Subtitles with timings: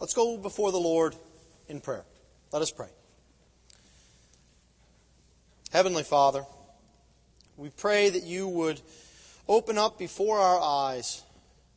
[0.00, 1.16] Let's go before the Lord
[1.68, 2.04] in prayer.
[2.52, 2.88] Let us pray.
[5.70, 6.44] Heavenly Father,
[7.56, 8.80] we pray that you would
[9.48, 11.24] open up before our eyes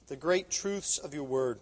[0.08, 1.60] the great truths of your word.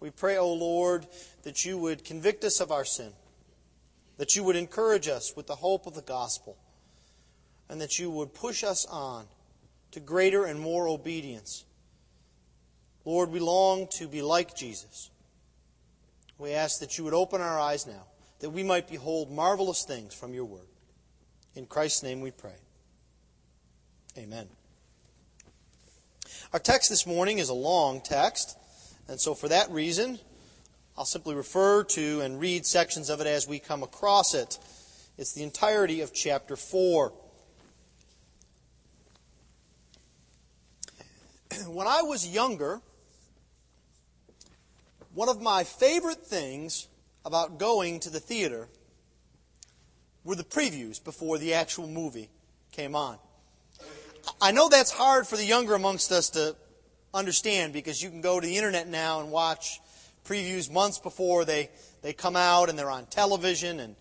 [0.00, 1.06] We pray, O Lord,
[1.42, 3.12] that you would convict us of our sin,
[4.16, 6.56] that you would encourage us with the hope of the gospel,
[7.68, 9.26] and that you would push us on
[9.90, 11.64] to greater and more obedience.
[13.04, 15.10] Lord, we long to be like Jesus.
[16.38, 18.06] We ask that you would open our eyes now,
[18.40, 20.66] that we might behold marvelous things from your word.
[21.54, 22.56] In Christ's name we pray.
[24.16, 24.48] Amen.
[26.52, 28.56] Our text this morning is a long text,
[29.08, 30.18] and so for that reason,
[30.96, 34.58] I'll simply refer to and read sections of it as we come across it.
[35.16, 37.12] It's the entirety of chapter 4.
[41.66, 42.80] When I was younger,
[45.14, 46.88] one of my favorite things
[47.24, 48.68] about going to the theater
[50.24, 52.30] were the previews before the actual movie
[52.70, 53.18] came on.
[54.40, 56.56] I know that's hard for the younger amongst us to
[57.12, 59.80] understand because you can go to the internet now and watch
[60.24, 61.68] previews months before they,
[62.02, 63.96] they come out and they're on television and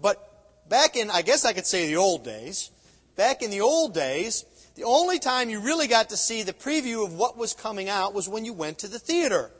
[0.00, 2.70] but back in I guess I could say the old days,
[3.14, 4.44] back in the old days,
[4.74, 8.14] the only time you really got to see the preview of what was coming out
[8.14, 9.50] was when you went to the theater.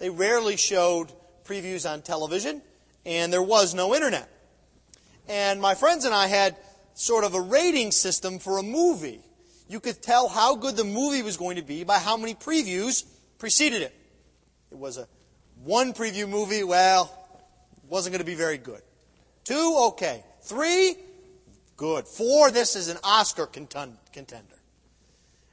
[0.00, 1.12] They rarely showed
[1.44, 2.62] previews on television
[3.06, 4.28] and there was no internet.
[5.28, 6.56] And my friends and I had
[6.94, 9.20] sort of a rating system for a movie.
[9.68, 13.04] You could tell how good the movie was going to be by how many previews
[13.38, 13.94] preceded it.
[14.72, 15.06] It was a
[15.62, 17.14] one preview movie, well,
[17.88, 18.80] wasn't going to be very good.
[19.44, 20.24] Two, okay.
[20.42, 20.96] Three,
[21.76, 22.06] good.
[22.06, 24.56] Four, this is an Oscar contender.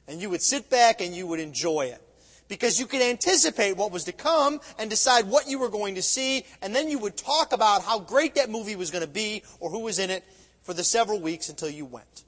[0.08, 2.02] And you would sit back and you would enjoy it.
[2.48, 6.02] Because you could anticipate what was to come and decide what you were going to
[6.02, 9.42] see, and then you would talk about how great that movie was going to be
[9.60, 10.24] or who was in it
[10.62, 12.24] for the several weeks until you went.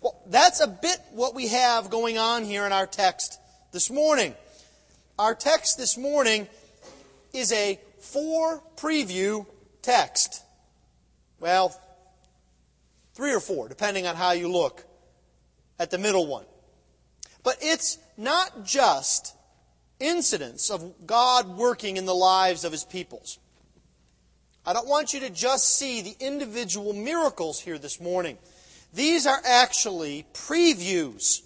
[0.00, 3.40] Well, that's a bit what we have going on here in our text
[3.72, 4.34] this morning.
[5.18, 6.46] Our text this morning
[7.32, 9.46] is a four preview
[9.82, 10.42] text.
[11.40, 11.78] Well,
[13.14, 14.84] three or four, depending on how you look
[15.78, 16.44] at the middle one.
[17.42, 19.36] But it's not just
[20.00, 23.38] incidents of God working in the lives of his peoples.
[24.66, 28.36] I don't want you to just see the individual miracles here this morning.
[28.92, 31.42] These are actually previews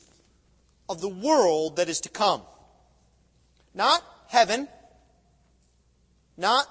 [0.88, 2.42] of the world that is to come.
[3.74, 4.66] Not heaven,
[6.36, 6.66] not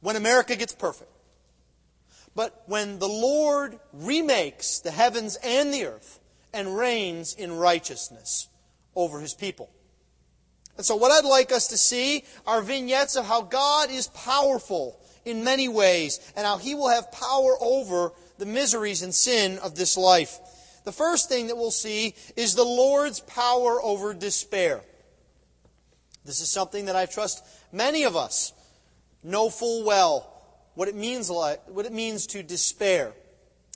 [0.00, 1.10] when America gets perfect,
[2.34, 6.18] but when the Lord remakes the heavens and the earth
[6.52, 8.48] and reigns in righteousness
[8.98, 9.70] over his people.
[10.76, 15.00] And so, what I'd like us to see are vignettes of how God is powerful
[15.24, 19.74] in many ways and how he will have power over the miseries and sin of
[19.74, 20.38] this life.
[20.84, 24.82] The first thing that we'll see is the Lord's power over despair.
[26.24, 28.52] This is something that I trust many of us
[29.22, 30.34] know full well
[30.74, 33.12] what it means, like, what it means to despair.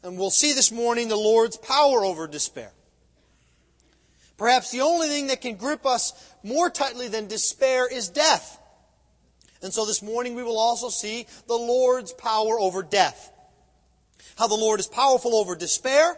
[0.04, 2.70] And we'll see this morning the Lord's power over despair.
[4.36, 6.12] Perhaps the only thing that can grip us
[6.42, 8.58] more tightly than despair is death.
[9.62, 13.30] And so this morning we will also see the Lord's power over death.
[14.36, 16.16] How the Lord is powerful over despair,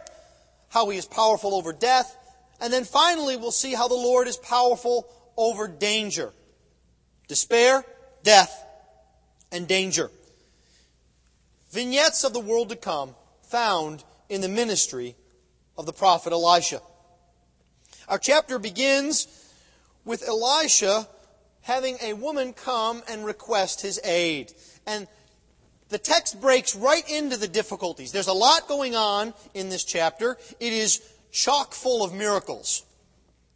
[0.69, 2.15] how he is powerful over death,
[2.59, 6.33] and then finally we'll see how the Lord is powerful over danger.
[7.27, 7.83] Despair,
[8.23, 8.65] death,
[9.51, 10.09] and danger.
[11.71, 15.15] Vignettes of the world to come found in the ministry
[15.77, 16.81] of the prophet Elisha.
[18.07, 19.27] Our chapter begins
[20.03, 21.07] with Elisha
[21.61, 24.53] having a woman come and request his aid.
[24.85, 25.07] And
[25.89, 28.11] the text breaks right into the difficulties.
[28.11, 30.37] There's a lot going on in this chapter.
[30.59, 31.01] It is
[31.31, 32.83] chock full of miracles.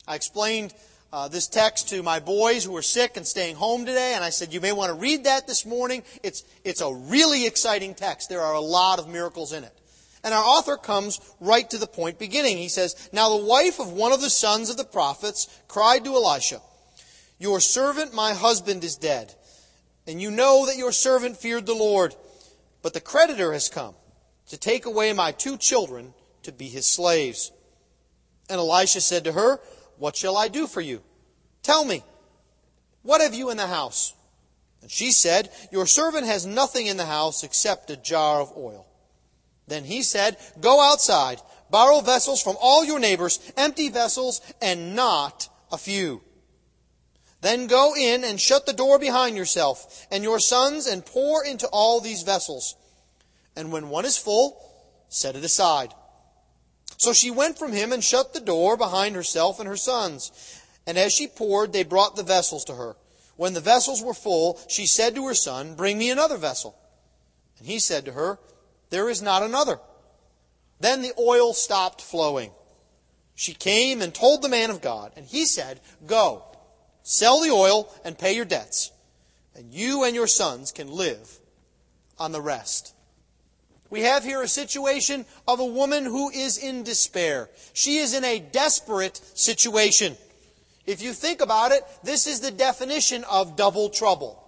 [0.07, 0.73] I explained
[1.13, 4.29] uh, this text to my boys who were sick and staying home today, and I
[4.29, 6.03] said, You may want to read that this morning.
[6.23, 8.29] It's, it's a really exciting text.
[8.29, 9.78] There are a lot of miracles in it.
[10.23, 12.57] And our author comes right to the point beginning.
[12.57, 16.15] He says, Now the wife of one of the sons of the prophets cried to
[16.15, 16.61] Elisha,
[17.37, 19.33] Your servant, my husband, is dead.
[20.07, 22.15] And you know that your servant feared the Lord.
[22.81, 23.93] But the creditor has come
[24.47, 26.13] to take away my two children
[26.43, 27.51] to be his slaves.
[28.49, 29.59] And Elisha said to her,
[29.97, 31.01] What shall I do for you?
[31.61, 32.03] Tell me,
[33.03, 34.13] what have you in the house?
[34.81, 38.85] And she said, Your servant has nothing in the house except a jar of oil.
[39.69, 45.47] Then he said, Go outside, borrow vessels from all your neighbors, empty vessels, and not
[45.71, 46.21] a few.
[47.41, 51.67] Then go in and shut the door behind yourself and your sons and pour into
[51.67, 52.75] all these vessels.
[53.55, 54.61] And when one is full,
[55.07, 55.93] set it aside.
[56.97, 60.31] So she went from him and shut the door behind herself and her sons.
[60.85, 62.97] And as she poured, they brought the vessels to her.
[63.37, 66.77] When the vessels were full, she said to her son, Bring me another vessel.
[67.57, 68.37] And he said to her,
[68.89, 69.79] There is not another.
[70.79, 72.51] Then the oil stopped flowing.
[73.35, 76.43] She came and told the man of God, and he said, Go,
[77.03, 78.91] sell the oil and pay your debts,
[79.55, 81.39] and you and your sons can live
[82.17, 82.93] on the rest.
[83.89, 87.49] We have here a situation of a woman who is in despair.
[87.73, 90.15] She is in a desperate situation.
[90.85, 94.43] If you think about it, this is the definition of double trouble.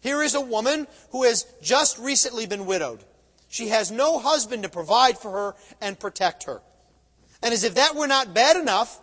[0.00, 3.04] Here is a woman who has just recently been widowed.
[3.48, 6.62] She has no husband to provide for her and protect her.
[7.42, 9.00] And as if that were not bad enough,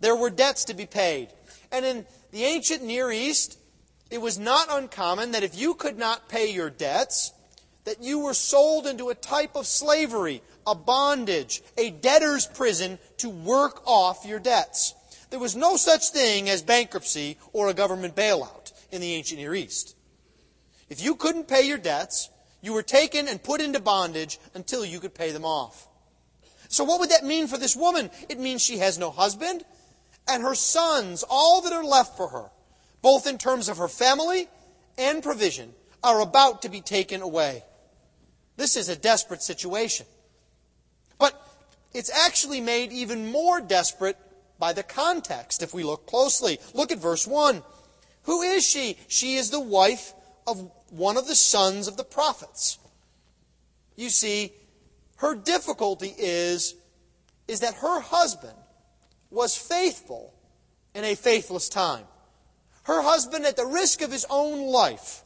[0.00, 1.28] there were debts to be paid.
[1.70, 3.58] And in the ancient Near East,
[4.10, 7.32] it was not uncommon that if you could not pay your debts,
[7.84, 13.28] that you were sold into a type of slavery, a bondage, a debtor's prison to
[13.28, 14.94] work off your debts.
[15.30, 19.54] There was no such thing as bankruptcy or a government bailout in the ancient Near
[19.54, 19.96] East.
[20.88, 22.30] If you couldn't pay your debts,
[22.64, 25.86] you were taken and put into bondage until you could pay them off.
[26.68, 28.10] So what would that mean for this woman?
[28.28, 29.64] It means she has no husband,
[30.26, 32.50] and her sons, all that are left for her,
[33.02, 34.48] both in terms of her family
[34.96, 37.62] and provision, are about to be taken away.
[38.56, 40.06] This is a desperate situation.
[41.18, 41.40] But
[41.92, 44.16] it's actually made even more desperate
[44.58, 46.58] by the context if we look closely.
[46.72, 47.62] Look at verse 1.
[48.22, 48.96] Who is she?
[49.08, 50.14] She is the wife
[50.46, 52.78] of one of the sons of the prophets.
[53.96, 54.52] You see,
[55.16, 56.74] her difficulty is,
[57.48, 58.56] is that her husband
[59.30, 60.34] was faithful
[60.94, 62.04] in a faithless time.
[62.84, 65.22] Her husband, at the risk of his own life,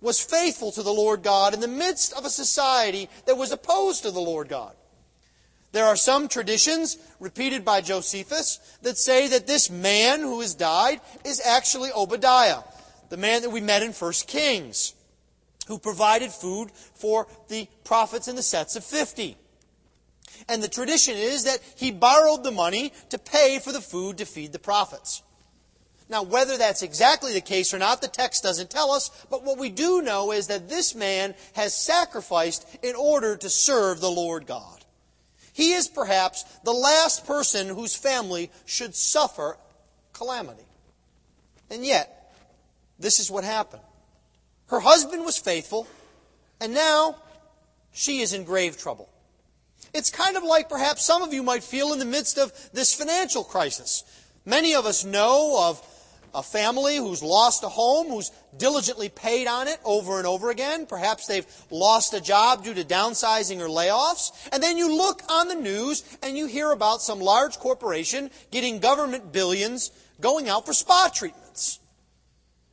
[0.00, 4.02] was faithful to the Lord God in the midst of a society that was opposed
[4.02, 4.74] to the Lord God.
[5.72, 11.00] There are some traditions repeated by Josephus that say that this man who has died
[11.24, 12.62] is actually Obadiah,
[13.10, 14.94] the man that we met in 1 Kings,
[15.66, 19.36] who provided food for the prophets in the sets of 50.
[20.48, 24.24] And the tradition is that he borrowed the money to pay for the food to
[24.24, 25.22] feed the prophets.
[26.08, 29.58] Now, whether that's exactly the case or not, the text doesn't tell us, but what
[29.58, 34.46] we do know is that this man has sacrificed in order to serve the Lord
[34.46, 34.84] God.
[35.52, 39.56] He is perhaps the last person whose family should suffer
[40.12, 40.64] calamity.
[41.70, 42.19] And yet,
[43.00, 43.82] this is what happened.
[44.68, 45.88] Her husband was faithful,
[46.60, 47.16] and now
[47.92, 49.08] she is in grave trouble.
[49.92, 52.94] It's kind of like perhaps some of you might feel in the midst of this
[52.94, 54.04] financial crisis.
[54.44, 55.82] Many of us know of
[56.32, 60.86] a family who's lost a home, who's diligently paid on it over and over again.
[60.86, 64.30] Perhaps they've lost a job due to downsizing or layoffs.
[64.52, 68.78] And then you look on the news and you hear about some large corporation getting
[68.78, 71.49] government billions going out for spa treatments.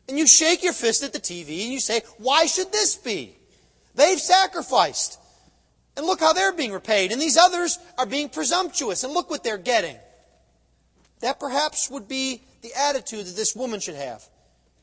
[0.08, 3.36] And you shake your fist at the TV and you say, why should this be?
[3.96, 5.20] They've sacrificed.
[5.98, 7.12] And look how they're being repaid.
[7.12, 9.04] And these others are being presumptuous.
[9.04, 9.98] And look what they're getting.
[11.22, 14.24] That perhaps would be the attitude that this woman should have.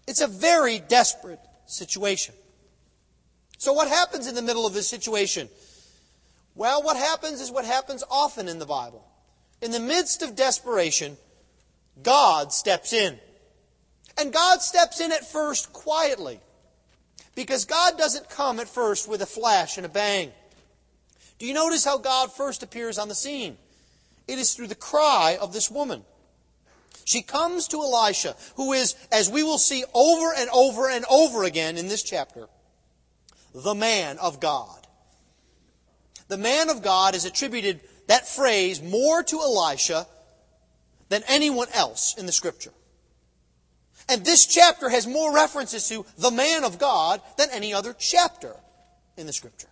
[0.07, 2.35] It's a very desperate situation.
[3.59, 5.49] So, what happens in the middle of this situation?
[6.54, 9.04] Well, what happens is what happens often in the Bible.
[9.62, 11.16] In the midst of desperation,
[12.02, 13.19] God steps in.
[14.18, 16.40] And God steps in at first quietly.
[17.35, 20.30] Because God doesn't come at first with a flash and a bang.
[21.38, 23.56] Do you notice how God first appears on the scene?
[24.28, 26.04] It is through the cry of this woman.
[27.04, 31.44] She comes to Elisha, who is, as we will see over and over and over
[31.44, 32.49] again in this chapter,
[33.54, 34.87] the man of God.
[36.28, 40.06] The man of God is attributed that phrase more to Elisha
[41.11, 42.73] than anyone else in the scripture.
[44.09, 48.55] And this chapter has more references to the man of God than any other chapter
[49.17, 49.69] in the scripture.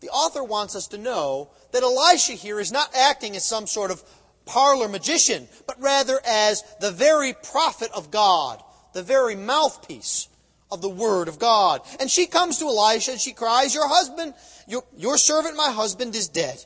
[0.00, 3.90] The author wants us to know that Elisha here is not acting as some sort
[3.90, 4.02] of
[4.46, 8.62] parlor magician, but rather as the very prophet of God,
[8.94, 10.28] the very mouthpiece
[10.70, 11.82] of the word of God.
[11.98, 14.34] And she comes to Elisha and she cries, Your husband,
[14.66, 16.64] your, your servant, my husband, is dead.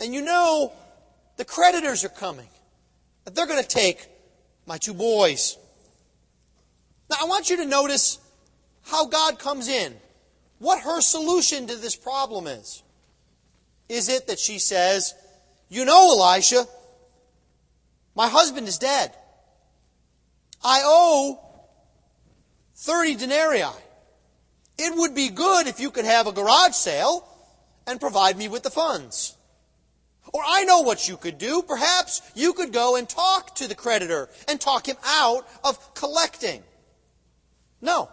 [0.00, 0.72] And you know,
[1.36, 2.48] the creditors are coming.
[3.32, 4.06] They're going to take
[4.70, 5.58] my two boys.
[7.10, 8.20] Now, I want you to notice
[8.84, 9.96] how God comes in.
[10.60, 12.80] What her solution to this problem is.
[13.88, 15.12] Is it that she says,
[15.68, 16.66] you know, Elisha,
[18.14, 19.12] My husband is dead.
[20.62, 21.40] I owe
[22.76, 23.74] 30 denarii.
[24.78, 27.26] It would be good if you could have a garage sale
[27.88, 29.36] and provide me with the funds.
[30.32, 31.62] Or I know what you could do.
[31.62, 36.62] Perhaps you could go and talk to the creditor and talk him out of collecting.
[37.80, 38.08] No.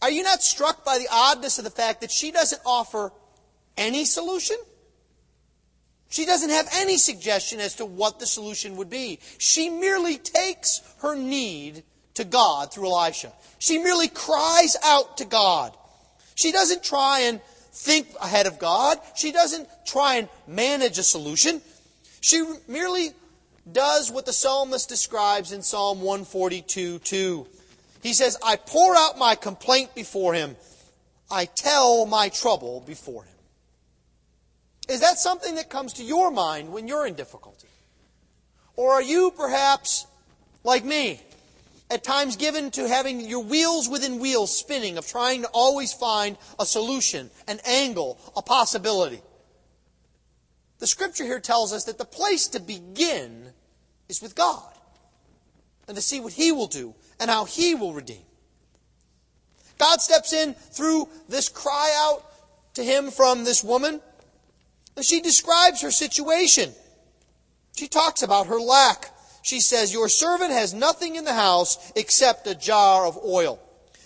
[0.00, 3.12] Are you not struck by the oddness of the fact that she doesn't offer
[3.76, 4.56] any solution?
[6.08, 9.20] She doesn't have any suggestion as to what the solution would be.
[9.38, 11.82] She merely takes her need
[12.14, 13.32] to God through Elisha.
[13.58, 15.76] She merely cries out to God.
[16.34, 17.40] She doesn't try and
[17.72, 18.98] think ahead of God.
[19.16, 21.60] She doesn't try and manage a solution.
[22.20, 23.10] She merely
[23.70, 27.46] does what the psalmist describes in Psalm 142 2.
[28.02, 30.56] He says, I pour out my complaint before him.
[31.30, 33.34] I tell my trouble before him.
[34.88, 37.68] Is that something that comes to your mind when you're in difficulty?
[38.76, 40.06] Or are you perhaps
[40.64, 41.20] like me,
[41.90, 46.36] at times given to having your wheels within wheels spinning, of trying to always find
[46.58, 49.22] a solution, an angle, a possibility?
[50.78, 53.52] The scripture here tells us that the place to begin
[54.08, 54.72] is with God
[55.86, 58.22] and to see what He will do and how He will redeem.
[59.78, 62.24] God steps in through this cry out
[62.74, 64.00] to Him from this woman.
[64.96, 66.72] And she describes her situation.
[67.76, 69.10] She talks about her lack.
[69.48, 73.58] She says, Your servant has nothing in the house except a jar of oil.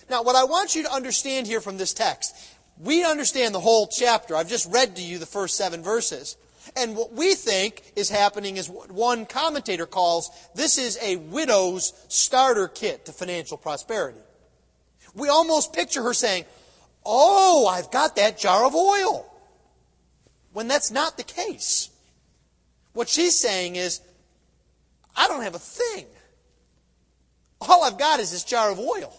[0.09, 2.33] Now, what I want you to understand here from this text,
[2.79, 4.37] we understand the whole chapter.
[4.37, 6.37] I've just read to you the first seven verses.
[6.77, 11.91] And what we think is happening is what one commentator calls this is a widow's
[12.07, 14.21] starter kit to financial prosperity.
[15.13, 16.45] We almost picture her saying,
[17.05, 19.29] Oh, I've got that jar of oil.
[20.53, 21.89] When that's not the case.
[22.93, 23.99] What she's saying is,
[25.15, 26.05] I don't have a thing.
[27.61, 29.13] All I've got is this jar of oil.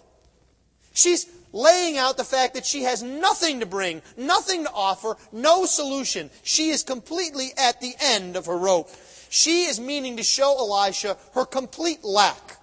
[0.93, 5.65] She's laying out the fact that she has nothing to bring, nothing to offer, no
[5.67, 6.31] solution.
[6.43, 8.91] She is completely at the end of her rope.
[9.31, 12.59] She is meaning to show Elisha her complete lack,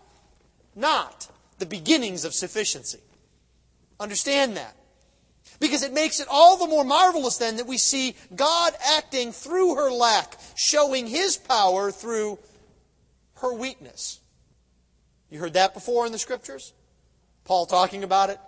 [0.76, 1.28] not
[1.60, 3.00] the beginnings of sufficiency.
[4.00, 4.76] Understand that.
[5.60, 9.76] Because it makes it all the more marvelous then that we see God acting through
[9.76, 12.40] her lack, showing His power through
[13.42, 14.20] her weakness.
[15.30, 16.74] You heard that before in the scriptures?
[17.46, 18.40] Paul talking about it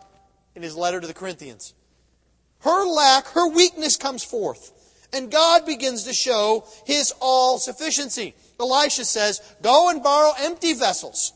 [0.56, 1.74] in his letter to the Corinthians.
[2.60, 4.72] Her lack, her weakness comes forth.
[5.12, 8.34] And God begins to show his all sufficiency.
[8.60, 11.34] Elisha says, Go and borrow empty vessels.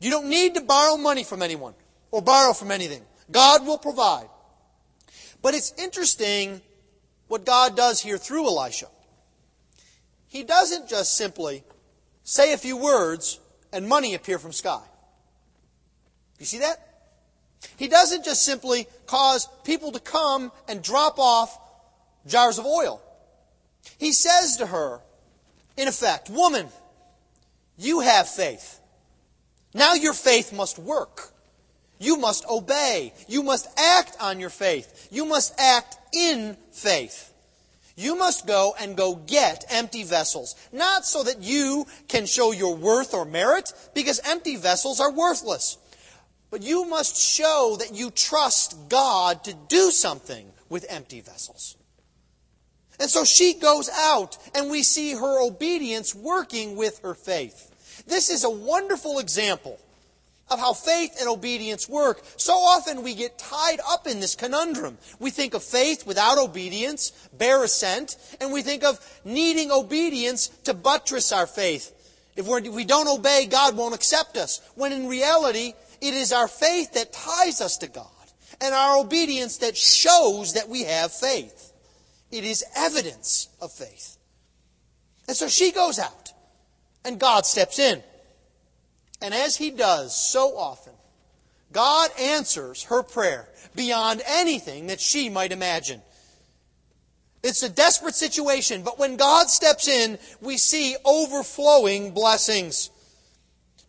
[0.00, 1.74] You don't need to borrow money from anyone
[2.10, 3.02] or borrow from anything.
[3.30, 4.28] God will provide.
[5.42, 6.60] But it's interesting
[7.28, 8.86] what God does here through Elisha.
[10.28, 11.64] He doesn't just simply
[12.26, 13.38] say a few words
[13.72, 14.82] and money appear from sky.
[16.38, 16.76] You see that?
[17.76, 21.58] He doesn't just simply cause people to come and drop off
[22.26, 23.00] jars of oil.
[23.98, 25.00] He says to her,
[25.76, 26.68] in effect, Woman,
[27.78, 28.80] you have faith.
[29.72, 31.30] Now your faith must work.
[31.98, 33.14] You must obey.
[33.28, 35.08] You must act on your faith.
[35.10, 37.32] You must act in faith.
[37.96, 40.54] You must go and go get empty vessels.
[40.70, 45.78] Not so that you can show your worth or merit, because empty vessels are worthless.
[46.50, 51.76] But you must show that you trust God to do something with empty vessels.
[53.00, 58.04] And so she goes out, and we see her obedience working with her faith.
[58.06, 59.80] This is a wonderful example
[60.48, 62.22] of how faith and obedience work.
[62.36, 64.98] So often we get tied up in this conundrum.
[65.18, 70.74] We think of faith without obedience, bare assent, and we think of needing obedience to
[70.74, 71.92] buttress our faith.
[72.36, 74.60] If, if we don't obey, God won't accept us.
[74.74, 78.06] When in reality, it is our faith that ties us to God
[78.60, 81.72] and our obedience that shows that we have faith.
[82.30, 84.16] It is evidence of faith.
[85.26, 86.32] And so she goes out
[87.04, 88.02] and God steps in.
[89.20, 90.92] And as he does so often,
[91.72, 96.02] God answers her prayer beyond anything that she might imagine.
[97.42, 102.90] It's a desperate situation, but when God steps in, we see overflowing blessings.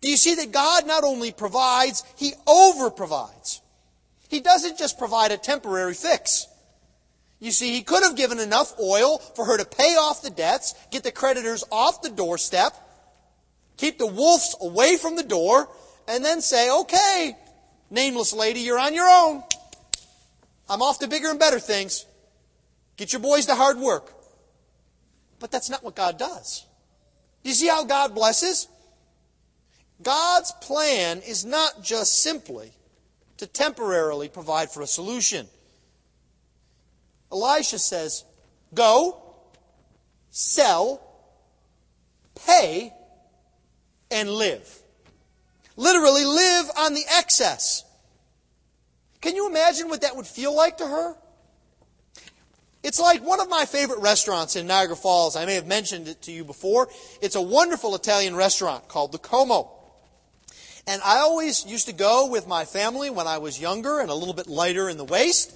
[0.01, 3.61] Do you see that God not only provides, He over provides?
[4.29, 6.47] He doesn't just provide a temporary fix.
[7.39, 10.75] You see, He could have given enough oil for her to pay off the debts,
[10.91, 12.75] get the creditors off the doorstep,
[13.77, 15.69] keep the wolves away from the door,
[16.07, 17.37] and then say, okay,
[17.89, 19.43] nameless lady, you're on your own.
[20.69, 22.05] I'm off to bigger and better things.
[22.97, 24.13] Get your boys to hard work.
[25.39, 26.65] But that's not what God does.
[27.43, 28.67] Do you see how God blesses?
[30.01, 32.71] God's plan is not just simply
[33.37, 35.47] to temporarily provide for a solution.
[37.31, 38.23] Elisha says,
[38.73, 39.21] Go,
[40.31, 41.01] sell,
[42.35, 42.93] pay,
[44.11, 44.81] and live.
[45.75, 47.83] Literally, live on the excess.
[49.21, 51.15] Can you imagine what that would feel like to her?
[52.83, 55.35] It's like one of my favorite restaurants in Niagara Falls.
[55.35, 56.87] I may have mentioned it to you before.
[57.21, 59.71] It's a wonderful Italian restaurant called the Como.
[60.87, 64.13] And I always used to go with my family when I was younger and a
[64.13, 65.53] little bit lighter in the waist.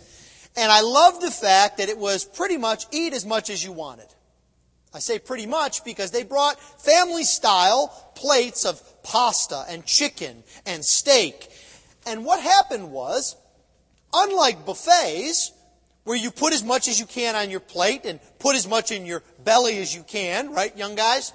[0.58, 3.72] And I loved the fact that it was pretty much eat as much as you
[3.72, 4.08] wanted.
[4.94, 10.84] I say pretty much because they brought family style plates of pasta and chicken and
[10.84, 11.50] steak.
[12.06, 13.36] And what happened was,
[14.14, 15.54] unlike buffets,
[16.04, 18.92] where you put as much as you can on your plate and put as much
[18.92, 21.32] in your belly as you can, right, young guys?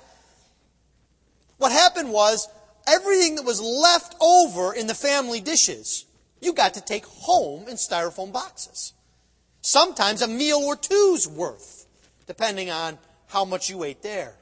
[1.59, 2.49] What happened was,
[2.87, 6.05] everything that was left over in the family dishes,
[6.41, 8.93] you got to take home in styrofoam boxes.
[9.63, 11.87] Sometimes a meal or two's worth,
[12.27, 12.99] depending on
[13.37, 14.33] how much you ate there.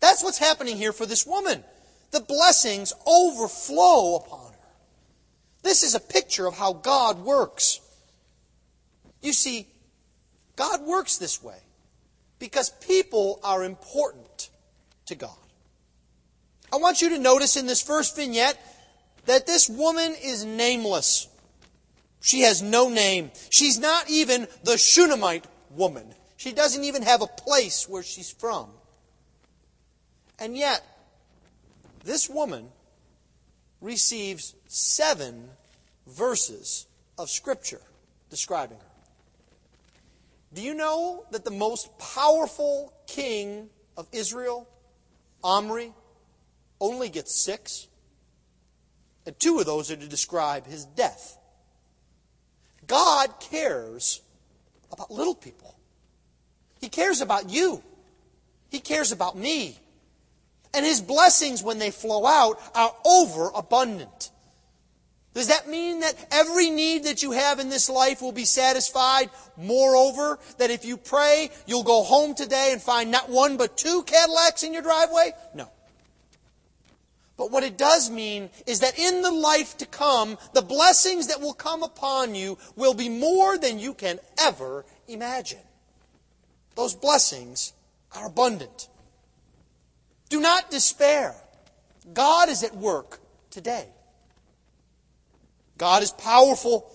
[0.00, 1.62] That's what's happening here for this woman.
[2.10, 4.68] The blessings overflow upon her.
[5.62, 7.80] This is a picture of how God works.
[9.20, 9.66] You see,
[10.56, 11.58] God works this way
[12.38, 14.48] because people are important
[15.04, 15.36] to God.
[16.72, 18.58] I want you to notice in this first vignette
[19.26, 21.28] that this woman is nameless.
[22.22, 23.32] She has no name.
[23.50, 25.44] She's not even the Shunammite
[25.76, 26.14] woman.
[26.42, 28.68] She doesn't even have a place where she's from.
[30.40, 30.82] And yet,
[32.02, 32.70] this woman
[33.80, 35.50] receives seven
[36.04, 37.80] verses of Scripture
[38.28, 38.92] describing her.
[40.52, 44.68] Do you know that the most powerful king of Israel,
[45.44, 45.92] Omri,
[46.80, 47.86] only gets six?
[49.26, 51.38] And two of those are to describe his death.
[52.88, 54.20] God cares
[54.90, 55.76] about little people.
[56.82, 57.82] He cares about you.
[58.68, 59.78] He cares about me.
[60.74, 64.30] And his blessings, when they flow out, are overabundant.
[65.32, 69.30] Does that mean that every need that you have in this life will be satisfied?
[69.56, 74.02] Moreover, that if you pray, you'll go home today and find not one but two
[74.02, 75.32] Cadillacs in your driveway?
[75.54, 75.68] No.
[77.36, 81.40] But what it does mean is that in the life to come, the blessings that
[81.40, 85.60] will come upon you will be more than you can ever imagine.
[86.74, 87.72] Those blessings
[88.14, 88.88] are abundant.
[90.28, 91.34] Do not despair.
[92.12, 93.86] God is at work today.
[95.78, 96.90] God is powerful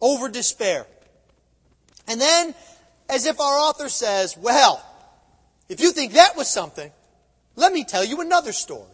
[0.00, 0.86] over despair.
[2.08, 2.54] And then,
[3.08, 4.84] as if our author says, well,
[5.68, 6.92] if you think that was something,
[7.56, 8.84] let me tell you another story.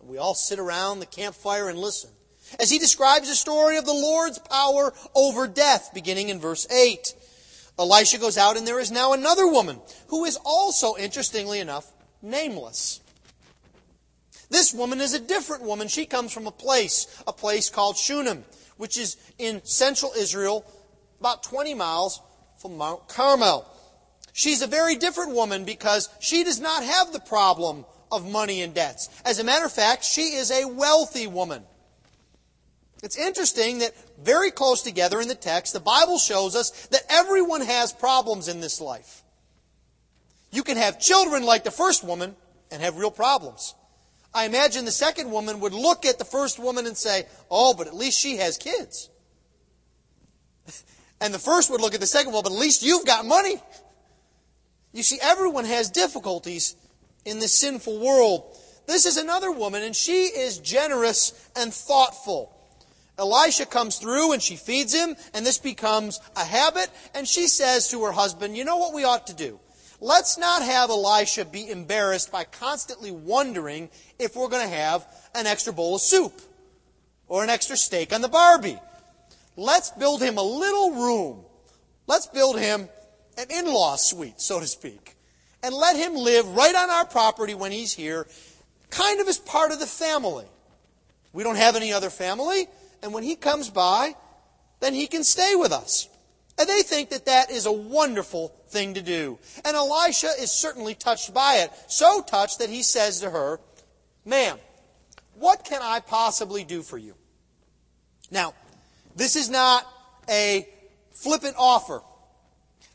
[0.00, 2.10] And we all sit around the campfire and listen.
[2.58, 7.14] As he describes the story of the Lord's power over death, beginning in verse 8.
[7.78, 13.00] Elisha goes out, and there is now another woman who is also, interestingly enough, nameless.
[14.50, 15.88] This woman is a different woman.
[15.88, 18.44] She comes from a place, a place called Shunem,
[18.76, 20.64] which is in central Israel,
[21.20, 22.20] about 20 miles
[22.58, 23.66] from Mount Carmel.
[24.34, 28.74] She's a very different woman because she does not have the problem of money and
[28.74, 29.08] debts.
[29.24, 31.64] As a matter of fact, she is a wealthy woman.
[33.02, 37.62] It's interesting that very close together in the text, the Bible shows us that everyone
[37.62, 39.22] has problems in this life.
[40.52, 42.36] You can have children like the first woman
[42.70, 43.74] and have real problems.
[44.32, 47.88] I imagine the second woman would look at the first woman and say, Oh, but
[47.88, 49.10] at least she has kids.
[51.20, 53.54] And the first would look at the second, Well, but at least you've got money.
[54.92, 56.74] You see, everyone has difficulties
[57.24, 58.58] in this sinful world.
[58.86, 62.52] This is another woman, and she is generous and thoughtful.
[63.18, 67.88] Elisha comes through and she feeds him, and this becomes a habit, and she says
[67.88, 69.60] to her husband, You know what we ought to do?
[70.00, 75.46] Let's not have Elisha be embarrassed by constantly wondering if we're going to have an
[75.46, 76.32] extra bowl of soup
[77.28, 78.78] or an extra steak on the Barbie.
[79.56, 81.44] Let's build him a little room.
[82.06, 82.88] Let's build him
[83.38, 85.14] an in-law suite, so to speak.
[85.62, 88.26] And let him live right on our property when he's here,
[88.90, 90.46] kind of as part of the family.
[91.32, 92.66] We don't have any other family,
[93.02, 94.14] and when he comes by,
[94.80, 96.08] then he can stay with us.
[96.58, 99.38] And they think that that is a wonderful thing to do.
[99.64, 101.70] And Elisha is certainly touched by it.
[101.88, 103.58] So touched that he says to her,
[104.24, 104.58] Ma'am,
[105.34, 107.14] what can I possibly do for you?
[108.30, 108.54] Now,
[109.16, 109.86] this is not
[110.28, 110.68] a
[111.12, 112.02] flippant offer.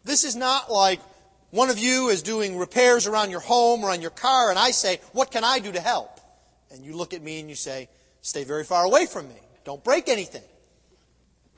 [0.03, 0.99] This is not like,
[1.51, 4.71] one of you is doing repairs around your home or on your car, and I
[4.71, 6.19] say, What can I do to help?
[6.71, 7.89] And you look at me and you say,
[8.21, 9.35] Stay very far away from me.
[9.67, 10.43] Don't break anything.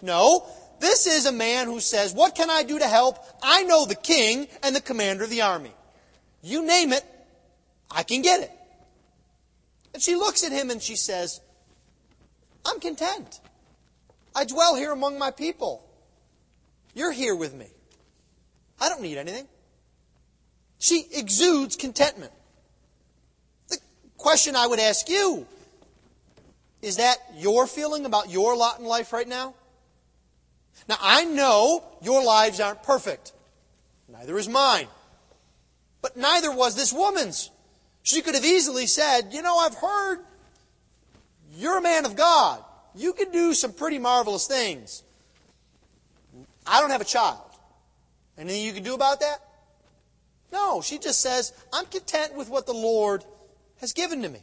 [0.02, 0.44] No,
[0.80, 3.20] this is a man who says, What can I do to help?
[3.44, 5.72] I know the king and the commander of the army.
[6.42, 7.06] You name it,
[7.92, 8.52] I can get it.
[9.94, 11.40] And she looks at him and she says,
[12.66, 13.40] I'm content.
[14.36, 15.88] I dwell here among my people.
[16.96, 17.68] You're here with me.
[18.82, 19.48] I don't need anything.
[20.80, 22.32] She exudes contentment.
[23.68, 23.78] The
[24.18, 25.46] question I would ask you
[26.82, 29.54] is that your feeling about your lot in life right now?
[30.88, 33.34] Now, I know your lives aren't perfect.
[34.08, 34.88] Neither is mine.
[36.02, 37.52] But neither was this woman's.
[38.04, 40.20] She could have easily said, You know, I've heard
[41.54, 42.64] you're a man of God.
[42.96, 45.04] You can do some pretty marvelous things.
[46.66, 47.42] I don't have a child.
[48.38, 49.40] Anything you can do about that?
[50.52, 53.24] No, she just says, I'm content with what the Lord
[53.82, 54.42] has given to me.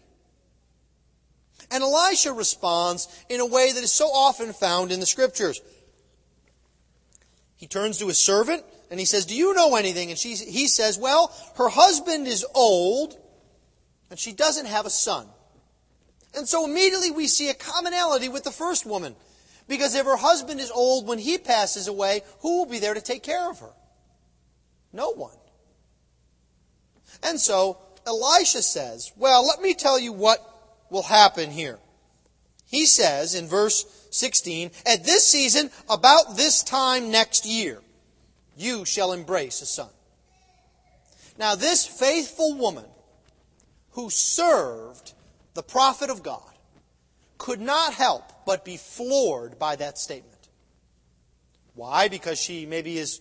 [1.71, 5.61] And Elisha responds in a way that is so often found in the scriptures.
[7.57, 10.11] He turns to his servant and he says, Do you know anything?
[10.11, 13.19] And she, he says, Well, her husband is old
[14.11, 15.27] and she doesn't have a son.
[16.37, 19.17] And so immediately we see a commonality with the first woman.
[19.69, 23.01] Because if her husband is old when he passes away, who will be there to
[23.01, 23.73] take care of her?
[24.93, 25.35] No one.
[27.23, 30.56] And so Elisha says, Well, let me tell you what
[30.91, 31.79] will happen here.
[32.69, 37.81] He says in verse 16, At this season, about this time next year,
[38.57, 39.89] you shall embrace a son.
[41.39, 42.87] Now, this faithful woman
[43.91, 45.13] who served
[45.55, 46.43] the prophet of God
[47.39, 50.33] could not help but be floored by that statement.
[51.75, 52.09] Why?
[52.09, 53.21] Because she maybe is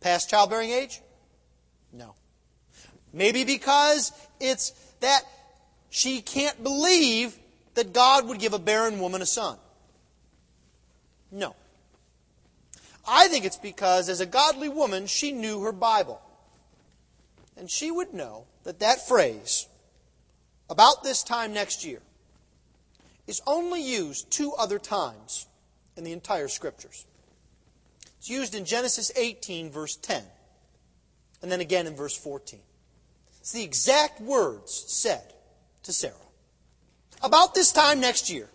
[0.00, 1.00] past childbearing age?
[1.92, 2.14] No.
[3.12, 5.22] Maybe because it's that
[5.90, 7.36] she can't believe
[7.74, 9.56] that God would give a barren woman a son.
[11.30, 11.54] No.
[13.06, 16.20] I think it's because, as a godly woman, she knew her Bible.
[17.56, 19.66] And she would know that that phrase,
[20.68, 22.00] about this time next year,
[23.26, 25.46] is only used two other times
[25.96, 27.06] in the entire Scriptures.
[28.18, 30.22] It's used in Genesis 18, verse 10,
[31.42, 32.60] and then again in verse 14.
[33.40, 35.32] It's the exact words said
[35.88, 36.14] to Sarah.
[37.22, 38.48] About this time next year,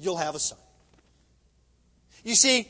[0.00, 0.58] you'll have a son.
[2.24, 2.68] You see,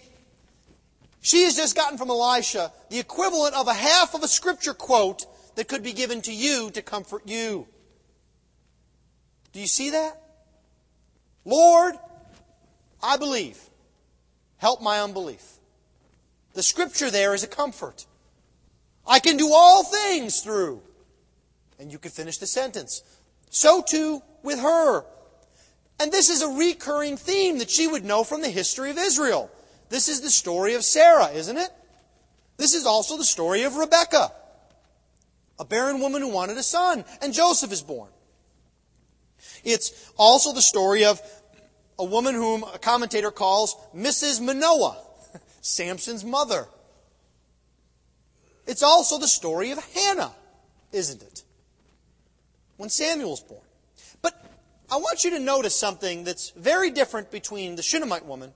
[1.20, 5.24] she has just gotten from Elisha the equivalent of a half of a scripture quote
[5.54, 7.68] that could be given to you to comfort you.
[9.52, 10.20] Do you see that?
[11.44, 11.94] Lord,
[13.00, 13.58] I believe.
[14.56, 15.44] Help my unbelief.
[16.54, 18.06] The scripture there is a comfort.
[19.06, 20.82] I can do all things through.
[21.78, 23.02] And you could finish the sentence.
[23.52, 25.04] So too with her.
[26.00, 29.50] And this is a recurring theme that she would know from the history of Israel.
[29.90, 31.68] This is the story of Sarah, isn't it?
[32.56, 34.32] This is also the story of Rebekah,
[35.58, 38.08] a barren woman who wanted a son, and Joseph is born.
[39.64, 41.20] It's also the story of
[41.98, 44.40] a woman whom a commentator calls Mrs.
[44.40, 44.96] Manoah,
[45.60, 46.66] Samson's mother.
[48.66, 50.32] It's also the story of Hannah,
[50.90, 51.42] isn't it?
[52.82, 53.60] When Samuel's born.
[54.22, 54.34] But
[54.90, 58.52] I want you to notice something that's very different between the Shunammite woman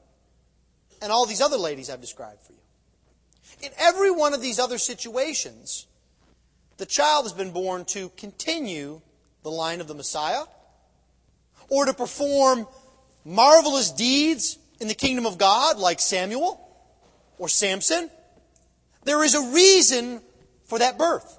[1.00, 2.58] and all these other ladies I've described for you.
[3.62, 5.86] In every one of these other situations,
[6.76, 9.00] the child has been born to continue
[9.44, 10.42] the line of the Messiah
[11.68, 12.66] or to perform
[13.24, 16.60] marvelous deeds in the kingdom of God, like Samuel
[17.38, 18.10] or Samson,
[19.04, 20.20] there is a reason
[20.64, 21.38] for that birth.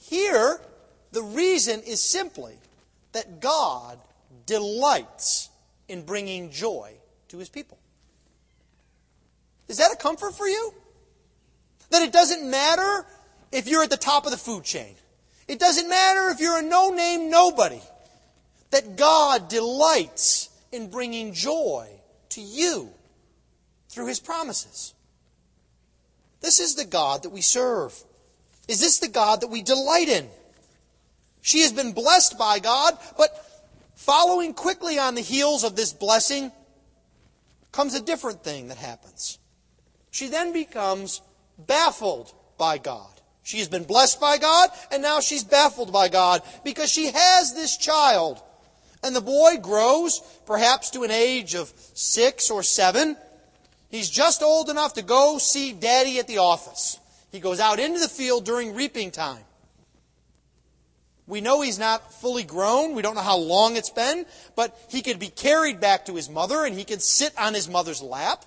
[0.00, 0.58] Here,
[1.14, 2.54] the reason is simply
[3.12, 3.98] that God
[4.46, 5.48] delights
[5.88, 6.92] in bringing joy
[7.28, 7.78] to his people.
[9.68, 10.74] Is that a comfort for you?
[11.90, 13.06] That it doesn't matter
[13.52, 14.94] if you're at the top of the food chain.
[15.46, 17.80] It doesn't matter if you're a no name nobody
[18.70, 21.88] that God delights in bringing joy
[22.30, 22.90] to you
[23.88, 24.92] through his promises.
[26.40, 27.94] This is the God that we serve.
[28.66, 30.28] Is this the God that we delight in?
[31.44, 33.30] She has been blessed by God, but
[33.96, 36.50] following quickly on the heels of this blessing
[37.70, 39.38] comes a different thing that happens.
[40.10, 41.20] She then becomes
[41.58, 43.10] baffled by God.
[43.42, 47.52] She has been blessed by God, and now she's baffled by God because she has
[47.52, 48.42] this child
[49.02, 53.18] and the boy grows, perhaps to an age of six or seven.
[53.90, 56.98] He's just old enough to go see daddy at the office.
[57.30, 59.44] He goes out into the field during reaping time.
[61.26, 62.94] We know he's not fully grown.
[62.94, 66.28] We don't know how long it's been, but he could be carried back to his
[66.28, 68.44] mother and he could sit on his mother's lap.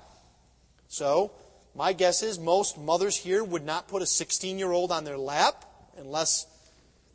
[0.87, 1.31] So,
[1.75, 5.17] my guess is most mothers here would not put a 16 year old on their
[5.17, 5.65] lap
[5.97, 6.45] unless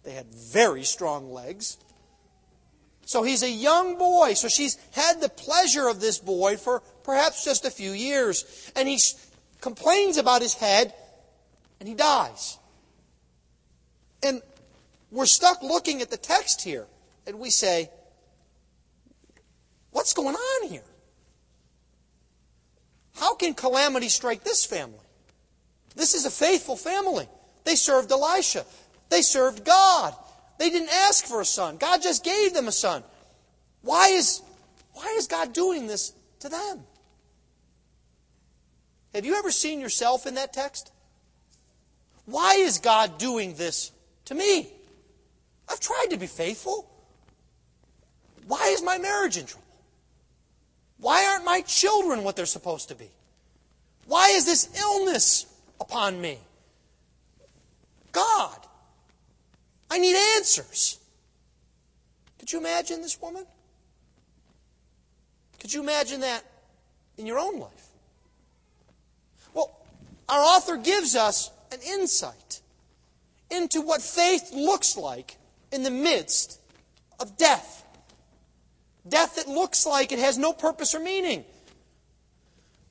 [0.05, 1.79] they had very strong legs.
[3.05, 4.35] So he's a young boy.
[4.35, 8.71] So she's had the pleasure of this boy for perhaps just a few years.
[8.75, 8.99] And he
[9.61, 10.95] complains about his head
[11.79, 12.59] and he dies.
[14.23, 14.41] And
[15.13, 16.87] we're stuck looking at the text here
[17.27, 17.91] and we say,
[19.91, 20.83] what's going on here?
[23.17, 24.99] How can calamity strike this family?
[25.95, 27.29] This is a faithful family.
[27.65, 28.65] They served Elisha.
[29.11, 30.15] They served God.
[30.59, 31.77] They didn't ask for a son.
[31.77, 33.05] God just gave them a son.
[33.83, 34.41] Why is,
[34.95, 36.81] why is God doing this to them?
[39.15, 40.91] Have you ever seen yourself in that text?
[42.25, 43.93] Why is God doing this
[44.25, 44.73] to me?
[45.73, 46.87] I've tried to be faithful.
[48.47, 49.65] Why is my marriage in trouble?
[50.99, 53.09] Why aren't my children what they're supposed to be?
[54.07, 55.47] Why is this illness
[55.81, 56.39] upon me?
[58.13, 58.59] God,
[59.91, 60.99] I need answers.
[62.39, 63.47] Could you imagine this woman?
[65.59, 66.45] Could you imagine that
[67.17, 67.89] in your own life?
[69.55, 69.71] Well,
[70.29, 72.61] our author gives us an insight
[73.51, 75.39] into what faith looks like
[75.73, 76.61] in the midst
[77.19, 77.85] of death.
[79.09, 81.45] Death that looks like it has no purpose or meaning.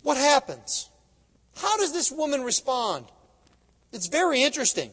[0.03, 0.89] What happens?
[1.55, 3.05] How does this woman respond?
[3.91, 4.91] It's very interesting.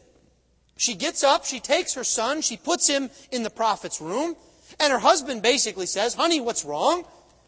[0.77, 4.35] She gets up, she takes her son, she puts him in the prophet's room,
[4.79, 7.05] and her husband basically says, Honey, what's wrong?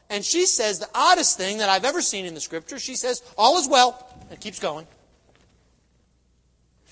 [0.09, 2.79] And she says the oddest thing that I've ever seen in the scripture.
[2.79, 4.85] She says, All is well, and keeps going.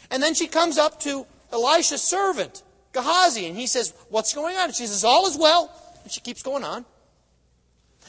[0.10, 2.64] And then she comes up to Elisha's servant,
[3.00, 4.66] Gehazi, and he says, What's going on?
[4.66, 5.72] And she says, All is well.
[6.04, 6.86] And she keeps going on.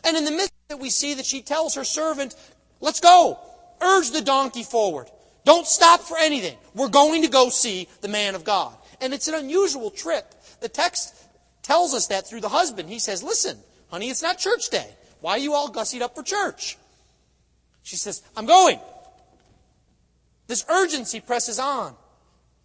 [0.05, 2.35] And in the midst of it, we see that she tells her servant,
[2.81, 3.39] Let's go.
[3.81, 5.09] Urge the donkey forward.
[5.45, 6.57] Don't stop for anything.
[6.75, 8.75] We're going to go see the man of God.
[9.01, 10.35] And it's an unusual trip.
[10.61, 11.15] The text
[11.63, 12.89] tells us that through the husband.
[12.89, 13.59] He says, Listen,
[13.91, 14.89] honey, it's not church day.
[15.21, 16.77] Why are you all gussied up for church?
[17.83, 18.79] She says, I'm going.
[20.47, 21.95] This urgency presses on.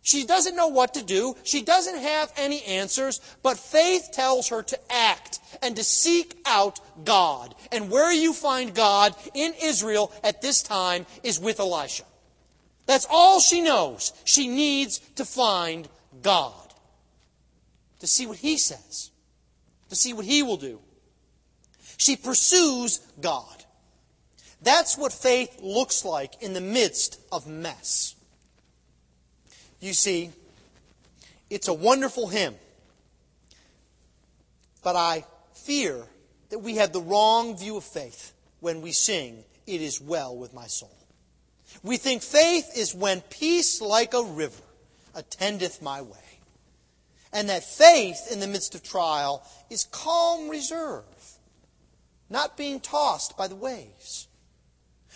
[0.05, 1.35] She doesn't know what to do.
[1.43, 6.79] She doesn't have any answers, but faith tells her to act and to seek out
[7.03, 7.55] God.
[7.71, 12.03] And where you find God in Israel at this time is with Elisha.
[12.85, 14.13] That's all she knows.
[14.25, 15.89] She needs to find
[16.21, 16.53] God.
[18.01, 19.09] To see what He says.
[19.89, 20.81] To see what He will do.
[21.97, 23.65] She pursues God.
[24.61, 28.14] That's what faith looks like in the midst of mess.
[29.79, 30.31] You see,
[31.49, 32.55] it's a wonderful hymn.
[34.83, 36.03] But I fear
[36.49, 40.53] that we have the wrong view of faith when we sing, It is well with
[40.53, 40.95] my soul.
[41.83, 44.61] We think faith is when peace like a river
[45.13, 46.17] attendeth my way.
[47.33, 51.03] And that faith in the midst of trial is calm reserve,
[52.29, 54.27] not being tossed by the waves.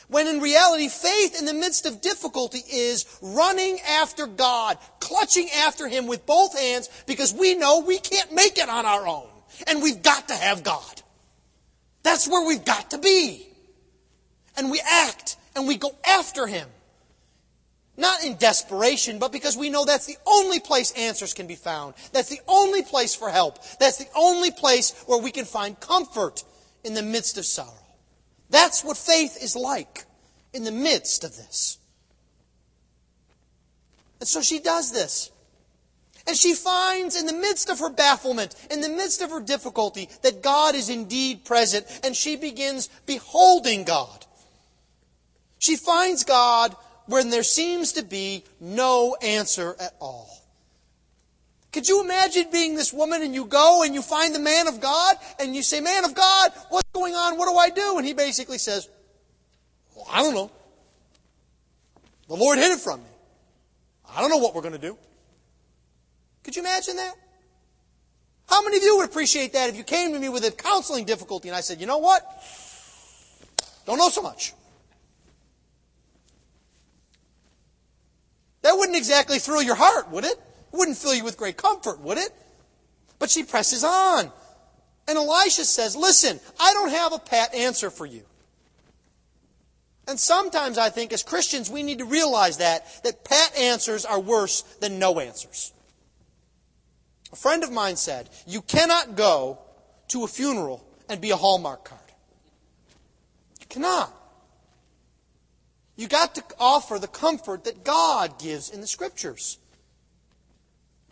[0.10, 5.88] When in reality, faith in the midst of difficulty is running after God, clutching after
[5.88, 9.30] Him with both hands because we know we can't make it on our own.
[9.68, 11.02] And we've got to have God.
[12.02, 13.48] That's where we've got to be.
[14.58, 16.68] And we act and we go after Him.
[17.96, 21.94] Not in desperation, but because we know that's the only place answers can be found.
[22.14, 23.60] That's the only place for help.
[23.78, 26.44] That's the only place where we can find comfort
[26.84, 27.74] in the midst of sorrow.
[28.50, 30.06] That's what faith is like
[30.54, 31.78] in the midst of this.
[34.20, 35.32] And so she does this.
[36.28, 40.10] And she finds in the midst of her bafflement, in the midst of her difficulty,
[40.22, 44.26] that God is indeed present, and she begins beholding God.
[45.58, 50.39] She finds God when there seems to be no answer at all.
[51.72, 54.82] Could you imagine being this woman and you go and you find the man of
[54.82, 57.38] God and you say, Man of God, what's going on?
[57.38, 57.98] What do I do?
[57.98, 58.90] And he basically says,
[59.96, 60.52] well, I don't know.
[62.28, 63.10] The Lord hid it from me.
[64.16, 64.98] I don't know what we're going to do.
[66.44, 67.14] Could you imagine that?
[68.48, 71.06] How many of you would appreciate that if you came to me with a counseling
[71.06, 72.24] difficulty and I said, you know what?
[73.86, 74.54] Don't know so much.
[78.64, 80.40] That wouldn't exactly thrill your heart, would it?
[80.72, 82.32] It wouldn't fill you with great comfort, would it?
[83.18, 84.32] But she presses on.
[85.08, 88.22] And Elisha says, Listen, I don't have a pat answer for you.
[90.08, 94.20] And sometimes I think as Christians we need to realize that, that pat answers are
[94.20, 95.72] worse than no answers.
[97.32, 99.60] A friend of mine said, You cannot go
[100.10, 102.02] to a funeral and be a Hallmark card.
[103.60, 104.14] You cannot.
[105.96, 109.58] You got to offer the comfort that God gives in the Scriptures.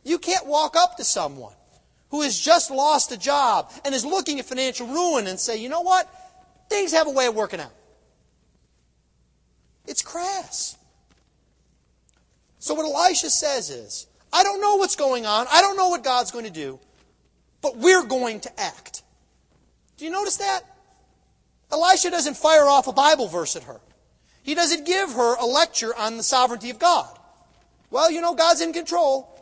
[0.08, 1.54] You can't walk up to someone
[2.12, 5.68] who has just lost a job and is looking at financial ruin and say, you
[5.68, 6.10] know what?
[6.70, 7.74] Things have a way of working out.
[9.86, 10.78] It's crass.
[12.60, 15.46] So what Elisha says is, I don't know what's going on.
[15.52, 16.80] I don't know what God's going to do.
[17.62, 19.04] But we're going to act.
[19.98, 20.62] Do you notice that?
[21.70, 23.82] Elisha doesn't fire off a Bible verse at her.
[24.44, 27.10] He doesn't give her a lecture on the sovereignty of God.
[27.90, 29.34] Well, you know, God's in control.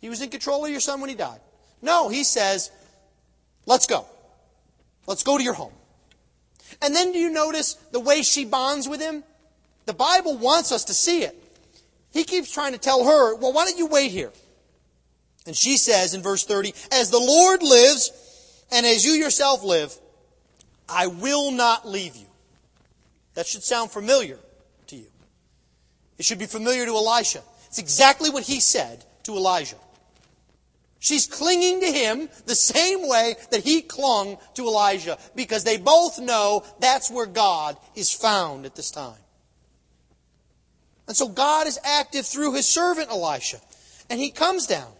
[0.00, 1.40] He was in control of your son when he died.
[1.82, 2.70] No, he says,
[3.66, 4.06] let's go.
[5.06, 5.72] Let's go to your home.
[6.82, 9.24] And then do you notice the way she bonds with him?
[9.86, 11.36] The Bible wants us to see it.
[12.12, 14.32] He keeps trying to tell her, well, why don't you wait here?
[15.46, 19.94] And she says in verse 30, As the Lord lives, and as you yourself live,
[20.88, 22.26] I will not leave you.
[23.34, 24.38] That should sound familiar
[24.88, 25.06] to you.
[26.18, 27.42] It should be familiar to Elisha.
[27.68, 29.76] It's exactly what he said to Elijah.
[31.00, 36.18] She's clinging to him the same way that he clung to Elijah because they both
[36.18, 39.18] know that's where God is found at this time.
[41.08, 43.60] And so God is active through his servant Elisha.
[44.10, 44.92] And he comes down.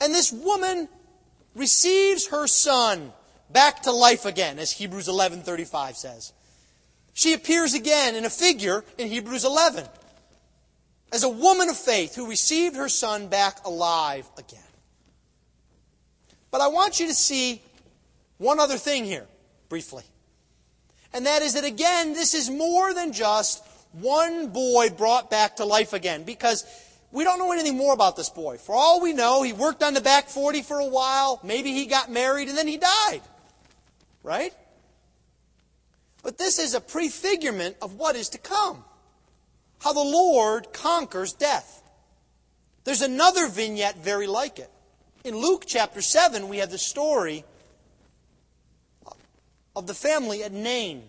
[0.00, 0.88] And this woman
[1.56, 3.12] receives her son
[3.50, 6.32] back to life again, as Hebrews 11:35 says.
[7.12, 9.88] She appears again in a figure in Hebrews 11
[11.12, 14.60] as a woman of faith who received her son back alive again.
[16.56, 17.60] But I want you to see
[18.38, 19.26] one other thing here,
[19.68, 20.04] briefly.
[21.12, 25.66] And that is that again, this is more than just one boy brought back to
[25.66, 26.64] life again because
[27.12, 28.56] we don't know anything more about this boy.
[28.56, 31.40] For all we know, he worked on the back 40 for a while.
[31.44, 33.20] Maybe he got married and then he died.
[34.22, 34.54] Right?
[36.22, 38.82] But this is a prefigurement of what is to come.
[39.80, 41.82] How the Lord conquers death.
[42.84, 44.70] There's another vignette very like it.
[45.26, 47.42] In Luke chapter 7, we have the story
[49.74, 51.02] of the family at Nain.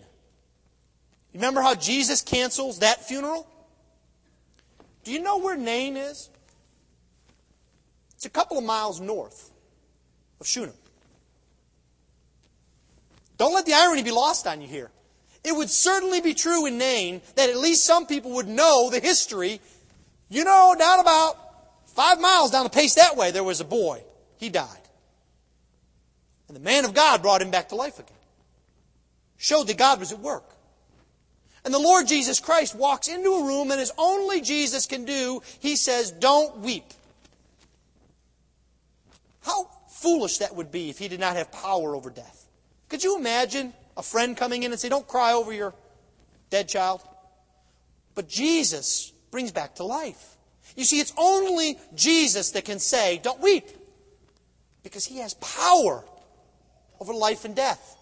[1.32, 3.46] Remember how Jesus cancels that funeral?
[5.04, 6.30] Do you know where Nain is?
[8.16, 9.52] It's a couple of miles north
[10.40, 10.74] of Shunem.
[13.36, 14.90] Don't let the irony be lost on you here.
[15.44, 18.98] It would certainly be true in Nain that at least some people would know the
[18.98, 19.60] history.
[20.28, 21.36] You know, down about
[21.86, 24.02] five miles down the pace that way, there was a boy.
[24.38, 24.66] He died.
[26.46, 28.16] And the man of God brought him back to life again.
[29.36, 30.44] Showed that God was at work.
[31.64, 35.42] And the Lord Jesus Christ walks into a room, and as only Jesus can do,
[35.60, 36.84] he says, Don't weep.
[39.42, 42.46] How foolish that would be if he did not have power over death.
[42.88, 45.74] Could you imagine a friend coming in and say, Don't cry over your
[46.50, 47.02] dead child?
[48.14, 50.36] But Jesus brings back to life.
[50.76, 53.68] You see, it's only Jesus that can say, Don't weep.
[54.88, 56.04] Because he has power
[57.00, 57.96] over life and death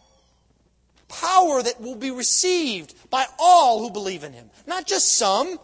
[1.09, 4.51] power that will be received by all who believe in him.
[4.67, 5.59] Not just some,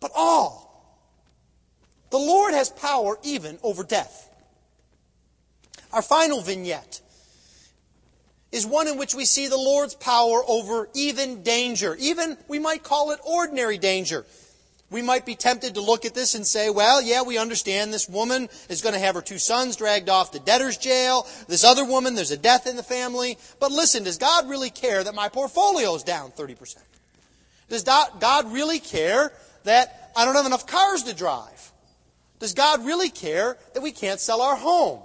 [0.00, 0.64] but all.
[2.10, 4.30] The Lord has power even over death.
[5.92, 7.00] Our final vignette
[8.52, 11.96] is one in which we see the Lord's power over even danger.
[11.98, 14.24] Even, we might call it ordinary danger.
[14.90, 18.08] We might be tempted to look at this and say, well, yeah, we understand this
[18.08, 21.26] woman is going to have her two sons dragged off to debtor's jail.
[21.48, 23.36] This other woman, there's a death in the family.
[23.58, 26.76] But listen, does God really care that my portfolio is down 30%?
[27.68, 29.32] Does God really care
[29.64, 31.72] that I don't have enough cars to drive?
[32.38, 35.00] Does God really care that we can't sell our home?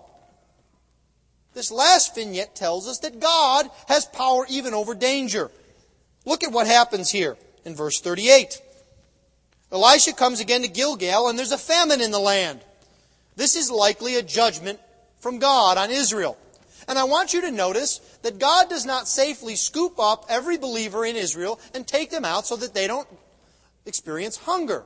[1.53, 5.49] This last vignette tells us that God has power even over danger.
[6.23, 7.35] Look at what happens here
[7.65, 8.61] in verse 38.
[9.71, 12.59] Elisha comes again to Gilgal, and there's a famine in the land.
[13.35, 14.79] This is likely a judgment
[15.19, 16.37] from God on Israel.
[16.87, 21.05] And I want you to notice that God does not safely scoop up every believer
[21.05, 23.07] in Israel and take them out so that they don't
[23.85, 24.83] experience hunger.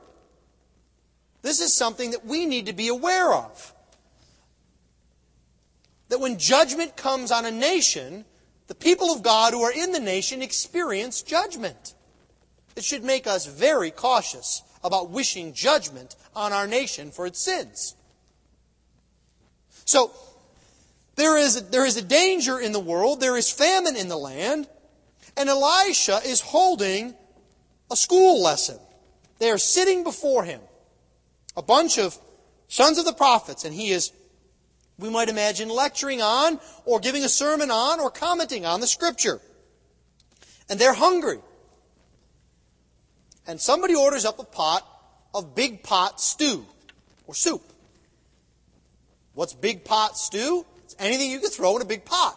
[1.42, 3.72] This is something that we need to be aware of.
[6.08, 8.24] That when judgment comes on a nation,
[8.68, 11.94] the people of God who are in the nation experience judgment.
[12.76, 17.94] It should make us very cautious about wishing judgment on our nation for its sins.
[19.84, 20.12] So,
[21.16, 24.16] there is, a, there is a danger in the world, there is famine in the
[24.16, 24.68] land,
[25.36, 27.14] And Elisha is holding
[27.90, 28.78] a school lesson.
[29.38, 30.60] They are sitting before him,
[31.56, 32.16] a bunch of
[32.68, 34.12] sons of the prophets, and he is,
[34.98, 39.40] we might imagine, lecturing on, or giving a sermon on, or commenting on the scripture.
[40.70, 41.38] And they're hungry.
[43.46, 44.86] And somebody orders up a pot
[45.34, 46.64] of big pot stew,
[47.26, 47.62] or soup.
[49.34, 50.64] What's big pot stew?
[50.84, 52.36] It's anything you can throw in a big pot.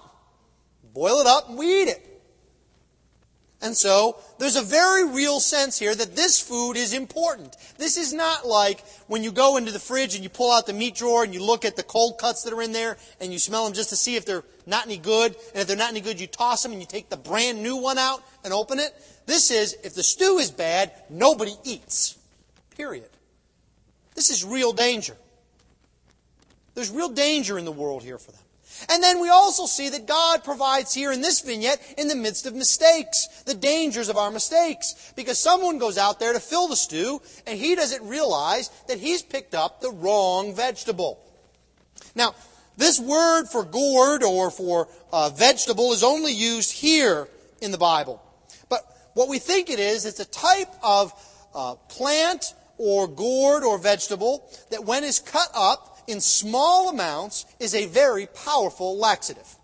[0.94, 2.09] Boil it up and we eat it.
[3.62, 7.58] And so, there's a very real sense here that this food is important.
[7.78, 10.72] This is not like when you go into the fridge and you pull out the
[10.72, 13.40] meat drawer and you look at the cold cuts that are in there and you
[13.40, 15.36] smell them just to see if they're not any good.
[15.54, 17.76] And if they're not any good, you toss them and you take the brand new
[17.76, 18.94] one out and open it.
[19.26, 22.18] This is, if the stew is bad, nobody eats.
[22.78, 23.10] Period.
[24.16, 25.18] This is real danger.
[26.76, 28.42] There's real danger in the world here for them.
[28.88, 32.46] And then we also see that God provides here in this vignette in the midst
[32.46, 35.12] of mistakes, the dangers of our mistakes.
[35.16, 39.22] Because someone goes out there to fill the stew and he doesn't realize that he's
[39.22, 41.20] picked up the wrong vegetable.
[42.16, 42.36] Now,
[42.78, 47.28] this word for gourd or for uh, vegetable is only used here
[47.62, 48.24] in the Bible.
[48.70, 48.82] But
[49.16, 51.12] what we think it is, it's a type of
[51.54, 57.76] uh, plant or gourd or vegetable that when is cut up in small amounts is
[57.76, 59.56] a very powerful laxative.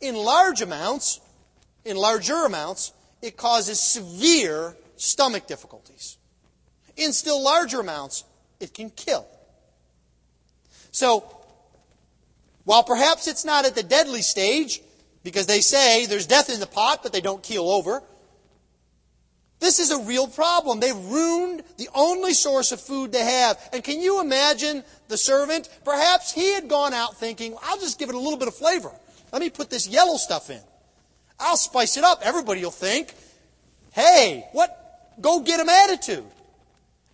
[0.00, 1.20] In large amounts,
[1.84, 2.92] in larger amounts,
[3.22, 6.18] it causes severe stomach difficulties.
[6.96, 8.24] In still larger amounts,
[8.58, 9.24] it can kill.
[10.90, 11.24] So,
[12.64, 14.80] while perhaps it's not at the deadly stage,
[15.22, 18.02] because they say there's death in the pot, but they don't keel over,
[19.64, 20.78] this is a real problem.
[20.80, 23.58] They've ruined the only source of food they have.
[23.72, 25.68] And can you imagine the servant?
[25.84, 28.92] Perhaps he had gone out thinking, I'll just give it a little bit of flavor.
[29.32, 30.60] Let me put this yellow stuff in.
[31.40, 32.20] I'll spice it up.
[32.22, 33.14] Everybody will think,
[33.92, 36.24] hey, what go get 'em attitude.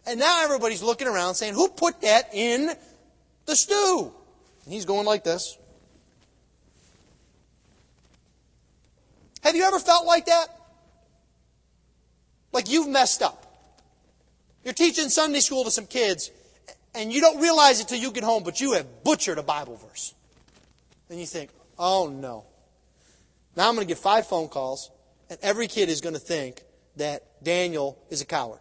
[0.07, 2.71] And now everybody's looking around saying, who put that in
[3.47, 4.13] the stew?
[4.65, 5.57] And he's going like this.
[9.43, 10.60] Have you ever felt like that?
[12.53, 13.47] Like you've messed up.
[14.65, 16.31] You're teaching Sunday school to some kids,
[16.95, 19.77] and you don't realize it till you get home, but you have butchered a Bible
[19.77, 20.15] verse.
[21.09, 22.45] And you think, oh no.
[23.57, 24.91] Now I'm going to get five phone calls,
[25.29, 26.63] and every kid is going to think
[26.97, 28.61] that Daniel is a coward.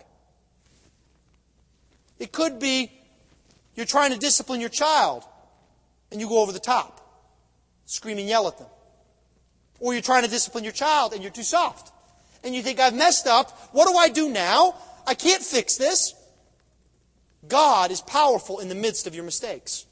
[2.18, 2.92] It could be
[3.76, 5.24] you're trying to discipline your child,
[6.12, 7.02] and you go over the top,
[7.86, 8.68] scream and yell at them.
[9.80, 11.92] Or you're trying to discipline your child, and you're too soft
[12.44, 13.52] and you think, I've messed up.
[13.72, 14.76] What do I do now?
[15.06, 16.14] I can't fix this.
[17.48, 19.86] God is powerful in the midst of your mistakes.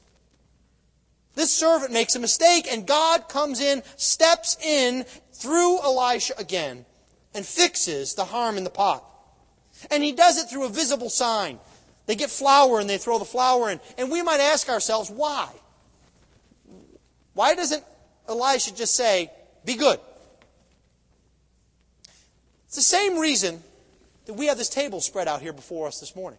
[1.34, 6.84] This servant makes a mistake, and God comes in, steps in through Elisha again,
[7.34, 9.04] and fixes the harm in the pot.
[9.90, 11.60] And he does it through a visible sign.
[12.06, 13.80] They get flour and they throw the flour in.
[13.96, 15.48] And we might ask ourselves, why?
[17.34, 17.84] Why doesn't
[18.28, 19.30] Elisha just say,
[19.64, 20.00] be good?
[22.68, 23.62] It's the same reason
[24.26, 26.38] that we have this table spread out here before us this morning.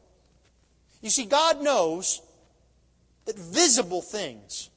[1.01, 2.21] You see, God knows
[3.25, 4.69] that visible things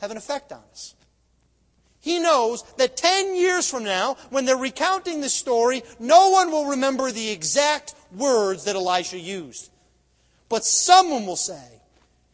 [0.00, 0.94] have an effect on us.
[2.00, 6.66] He knows that 10 years from now, when they're recounting this story, no one will
[6.66, 9.70] remember the exact words that Elisha used.
[10.50, 11.80] But someone will say,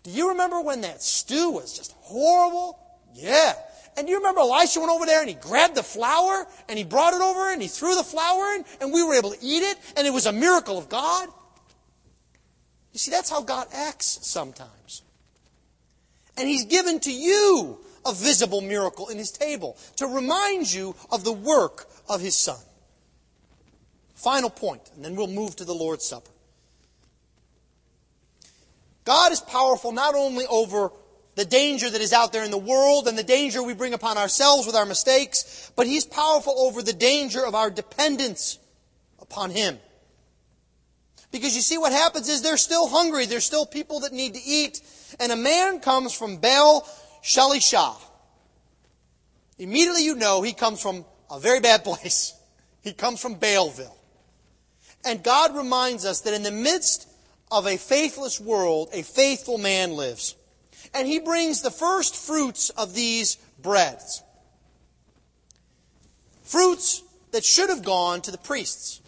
[0.02, 2.76] Do you remember when that stew was just horrible?
[3.14, 3.54] Yeah.
[3.96, 7.14] And you remember Elisha went over there and he grabbed the flour and he brought
[7.14, 9.78] it over and he threw the flour in and we were able to eat it
[9.96, 11.28] and it was a miracle of God?
[12.92, 15.02] You see, that's how God acts sometimes.
[16.36, 21.24] And he's given to you a visible miracle in his table to remind you of
[21.24, 22.60] the work of his son.
[24.14, 26.30] Final point, and then we'll move to the Lord's Supper.
[29.04, 30.90] God is powerful not only over
[31.38, 34.18] the danger that is out there in the world and the danger we bring upon
[34.18, 38.58] ourselves with our mistakes, but He's powerful over the danger of our dependence
[39.20, 39.78] upon Him.
[41.30, 43.26] Because you see what happens is they're still hungry.
[43.26, 44.80] There's still people that need to eat.
[45.20, 46.82] And a man comes from Baal
[47.22, 47.94] Shalishah.
[49.60, 52.34] Immediately you know he comes from a very bad place.
[52.82, 53.94] He comes from Baalville.
[55.04, 57.08] And God reminds us that in the midst
[57.48, 60.34] of a faithless world, a faithful man lives
[60.94, 64.22] and he brings the first fruits of these breads.
[66.42, 69.00] Fruits that should have gone to the priests.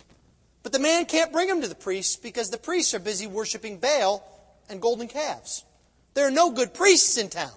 [0.62, 3.78] But the man can't bring them to the priests because the priests are busy worshiping
[3.78, 4.22] Baal
[4.68, 5.64] and golden calves.
[6.14, 7.52] There are no good priests in town.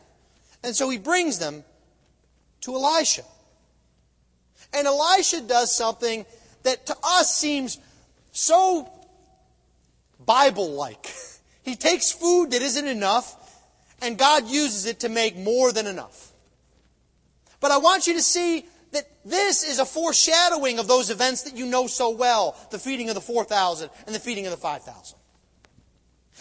[0.64, 1.64] And so he brings them
[2.62, 3.24] to Elisha.
[4.74, 6.26] And Elisha does something
[6.64, 7.78] that to us seems
[8.32, 8.90] so
[10.26, 11.08] Bible like.
[11.64, 13.43] He takes food that isn't enough,
[14.04, 16.32] and God uses it to make more than enough.
[17.60, 21.56] But I want you to see that this is a foreshadowing of those events that
[21.56, 25.18] you know so well the feeding of the 4,000 and the feeding of the 5,000.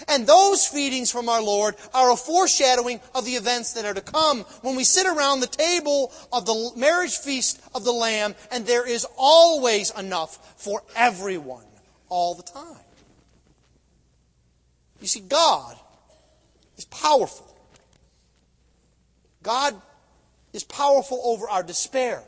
[0.09, 4.01] And those feedings from our Lord are a foreshadowing of the events that are to
[4.01, 8.67] come when we sit around the table of the marriage feast of the Lamb and
[8.67, 11.65] there is always enough for everyone
[12.09, 12.77] all the time.
[15.01, 15.77] You see, God
[16.77, 17.52] is powerful.
[19.43, 19.81] God
[20.53, 22.23] is powerful over our despair.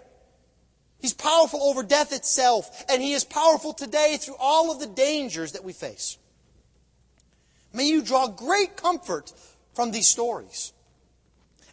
[0.98, 5.52] He's powerful over death itself, and He is powerful today through all of the dangers
[5.52, 6.16] that we face.
[7.72, 9.32] May you draw great comfort
[9.74, 10.72] from these stories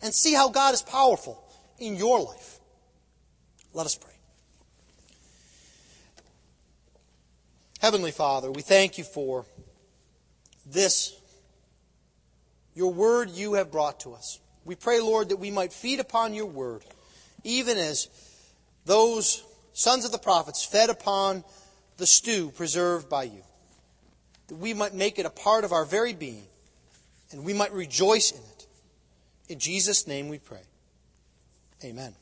[0.01, 1.41] and see how God is powerful
[1.79, 2.59] in your life.
[3.73, 4.11] Let us pray.
[7.79, 9.45] Heavenly Father, we thank you for
[10.65, 11.15] this,
[12.75, 14.39] your word you have brought to us.
[14.65, 16.83] We pray, Lord, that we might feed upon your word,
[17.43, 18.07] even as
[18.85, 19.43] those
[19.73, 21.43] sons of the prophets fed upon
[21.97, 23.43] the stew preserved by you
[24.51, 26.43] that we might make it a part of our very being
[27.31, 28.67] and we might rejoice in it.
[29.47, 30.63] In Jesus' name we pray.
[31.85, 32.13] Amen.